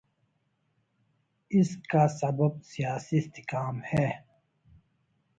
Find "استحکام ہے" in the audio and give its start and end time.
3.17-4.07